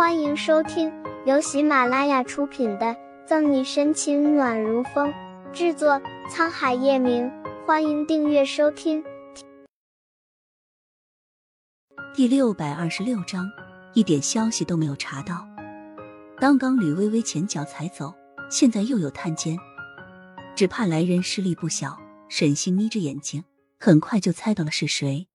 [0.00, 0.90] 欢迎收听
[1.26, 2.86] 由喜马拉雅出品的
[3.26, 5.12] 《赠你深情暖如风》，
[5.52, 7.30] 制作沧海夜明。
[7.66, 9.04] 欢迎订阅收听。
[12.14, 13.46] 第六百二十六章，
[13.92, 15.46] 一点消息都没有查到。
[16.38, 18.14] 刚刚吕微微前脚才走，
[18.50, 19.58] 现在又有探监，
[20.56, 22.00] 只怕来人势力不小。
[22.30, 23.44] 沈星眯着眼睛，
[23.78, 25.28] 很快就猜到了是谁。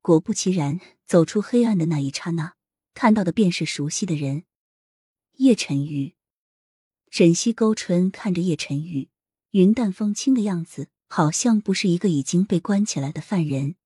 [0.00, 0.78] 果不其然，
[1.08, 2.52] 走出黑暗的那一刹那。
[3.00, 4.44] 看到的便是熟悉的人，
[5.36, 6.16] 叶晨玉。
[7.10, 9.08] 沈西勾唇看着叶晨玉，
[9.52, 13.76] 云淡风轻的样子，好像不是一个已经被关起来的犯人。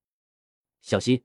[0.82, 1.22] 小西，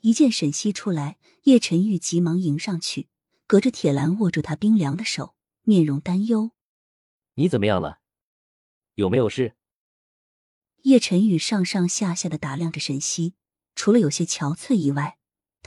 [0.00, 3.10] 一见沈西出来，叶晨玉急忙迎上去，
[3.46, 6.52] 隔着铁栏握住他冰凉的手，面容担忧
[7.36, 7.98] ：“你怎么样了？
[8.94, 9.56] 有没有事？”
[10.84, 13.34] 叶晨宇上上下下的打量着沈西，
[13.74, 15.18] 除了有些憔悴以外。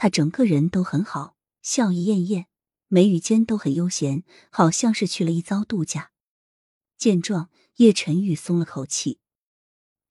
[0.02, 2.46] 他整个人都很好，笑意艳艳，
[2.88, 6.12] 眉宇间都很悠闲，好像是去了一遭度假。
[6.96, 9.20] 见状，叶晨玉松了口气。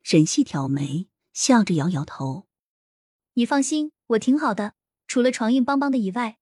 [0.03, 2.45] 沈西挑眉，笑着摇摇头
[3.33, 4.75] ：“你放心，我挺好的，
[5.07, 6.37] 除了床硬邦邦的以外。”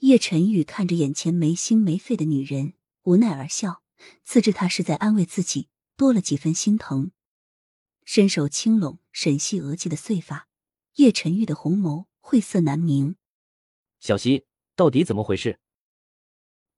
[0.00, 3.82] 叶晨玉看着眼前没心没肺的女人，无奈而笑，
[4.22, 7.10] 自知他是在安慰自己，多了几分心疼，
[8.04, 10.46] 伸手轻拢沈西额际的碎发。
[10.96, 12.04] 叶晨玉的红眸。
[12.30, 13.16] 晦涩难明，
[14.00, 14.44] 小溪
[14.76, 15.58] 到底怎么回事？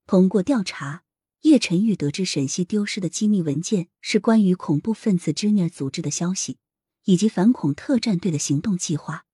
[0.07, 1.03] 通过调查，
[1.41, 6.59] 叶晨玉得知沈西丢失的机密文件是关于恐怖分子 Junior 组织的消息，
[7.03, 9.27] 以及反恐特战队的行动计划。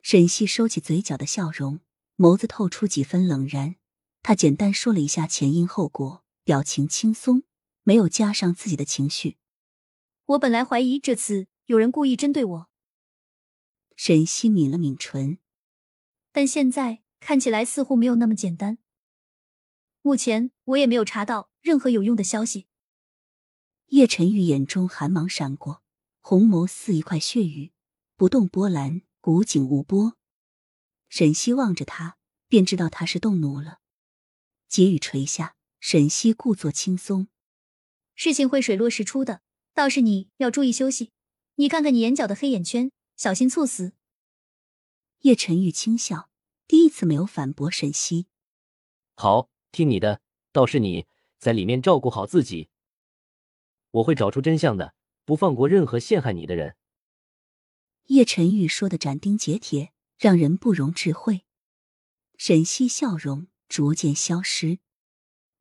[0.00, 1.80] 沈西收起嘴角的笑容，
[2.16, 3.76] 眸子透出几分冷然。
[4.22, 7.42] 他简单说了一下前因后果，表情轻松，
[7.82, 9.36] 没有加上自己的情绪。
[10.24, 12.68] 我本来怀疑这次有人故意针对我。
[13.96, 15.38] 沈西抿了抿唇，
[16.30, 18.78] 但现在看起来似乎没有那么简单。
[20.02, 22.66] 目前我也没有查到任何有用的消息。
[23.86, 25.82] 叶晨玉眼中寒芒闪过，
[26.20, 27.72] 红眸似一块血玉，
[28.16, 30.16] 不动波澜，古井无波。
[31.08, 33.78] 沈西望着他，便知道他是动怒了。
[34.68, 37.28] 结语垂下，沈西故作轻松
[38.14, 39.40] ：“事情会水落石出的，
[39.72, 41.12] 倒是你要注意休息。
[41.54, 43.92] 你看看你眼角的黑眼圈。”小心猝死。
[45.20, 46.30] 叶晨玉轻笑，
[46.68, 48.26] 第一次没有反驳沈西。
[49.14, 50.20] 好，听你的，
[50.52, 51.06] 倒是你
[51.38, 52.68] 在里面照顾好自己。
[53.90, 54.94] 我会找出真相的，
[55.24, 56.76] 不放过任何陷害你的人。
[58.08, 61.42] 叶晨玉说的斩钉截铁，让人不容置喙。
[62.36, 64.78] 沈西笑容逐渐消失，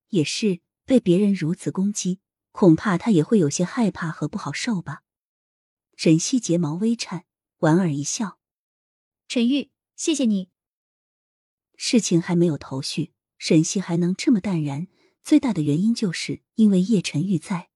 [0.09, 2.19] 也是被别人如此攻击，
[2.51, 5.03] 恐怕他也会有些害怕和不好受吧。
[5.95, 7.25] 沈西睫毛微颤。
[7.65, 8.37] 莞尔一笑，
[9.27, 10.51] 陈玉，谢谢你。
[11.75, 14.85] 事情还没有头绪，沈西还能这么淡然，
[15.23, 17.71] 最大的原因就是因为叶晨玉在。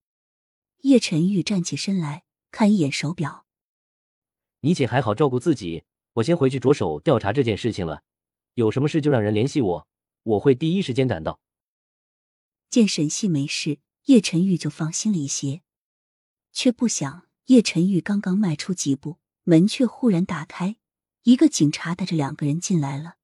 [0.81, 3.47] 叶晨玉站起身来看一眼手表，
[4.59, 8.03] 你姐还好照顾自己，我先回去着手调查这件事情了。
[8.53, 9.87] 有什么事就让人联系我，
[10.21, 11.39] 我会第一时间赶到。
[12.69, 15.63] 见沈西没事，叶晨玉就放心了一些，
[16.51, 19.17] 却不想叶晨玉刚刚迈出几步。
[19.49, 20.77] 门却忽然打开，
[21.23, 23.15] 一个警察带着两个人进来了。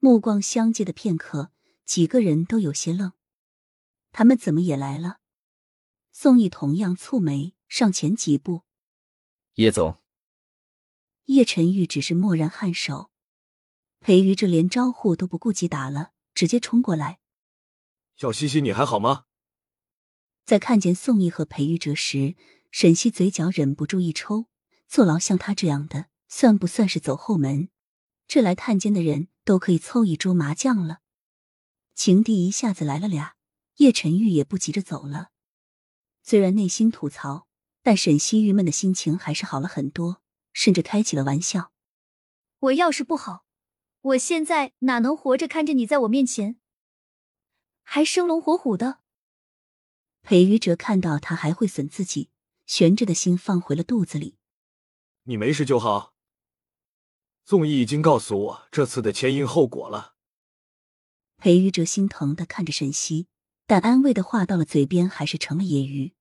[0.00, 1.52] 目光相接的片刻，
[1.84, 3.12] 几个人都有些愣。
[4.10, 5.20] 他们怎么也来了？
[6.10, 8.64] 宋毅同样蹙眉，上前几步
[9.54, 10.02] ：“叶总。”
[11.26, 13.12] 叶晨玉只是默然颔首。
[14.00, 17.20] 裴瑜这连招呼都不顾及打了，直接冲过来
[18.18, 19.26] ：“小西西，你还好吗？”
[20.44, 22.34] 在看见宋毅和裴玉哲时，
[22.72, 24.46] 沈西嘴角忍不住一抽。
[24.88, 27.68] 坐牢像他这样的，算不算是走后门？
[28.28, 31.00] 这来探监的人都可以凑一桌麻将了。
[31.94, 33.36] 情敌一下子来了俩，
[33.76, 35.30] 叶晨玉也不急着走了。
[36.22, 37.46] 虽然内心吐槽，
[37.82, 41.72] 但沈西郁闷的心情还是好了很多，甚至开起了玩笑
[42.58, 43.44] ：“我要是不好，
[44.00, 46.58] 我现在哪能活着看着你在我面前，
[47.82, 49.00] 还生龙活虎的？”
[50.22, 52.30] 裴于哲看到他还会损自己，
[52.66, 54.36] 悬着的心放回了肚子里。
[55.26, 56.14] 你没事就好。
[57.44, 60.14] 宋毅已经告诉我这次的前因后果了。
[61.36, 63.28] 裴玉哲心疼的看着沈西，
[63.66, 66.14] 但安慰的话到了嘴边还是成了揶揄。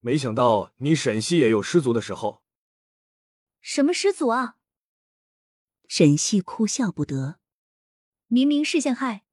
[0.00, 2.42] 没想到你沈西也有失足的时候。
[3.60, 4.56] 什么失足啊？
[5.88, 7.38] 沈西哭笑不得。
[8.28, 9.24] 明明是陷害。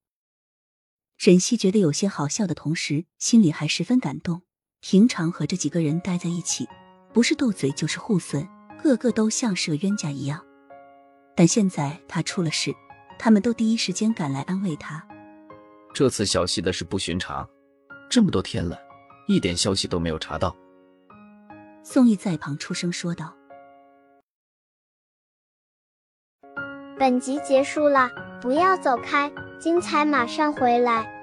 [1.17, 4.43] 沈西觉得有些好笑的同时，心里还十分感动。
[4.79, 6.67] 平常和这几个人待在一起，
[7.13, 8.47] 不是斗嘴就是互损。
[8.83, 10.45] 个个都像是个冤家一样，
[11.37, 12.75] 但现在他出了事，
[13.17, 15.01] 他们都第一时间赶来安慰他。
[15.93, 17.47] 这次小溪的事不寻常，
[18.09, 18.77] 这么多天了，
[19.25, 20.53] 一点消息都没有查到。
[21.81, 23.33] 宋毅在旁出声说道。
[26.99, 28.09] 本集结束了，
[28.41, 29.31] 不要走开，
[29.61, 31.22] 精彩马上回来。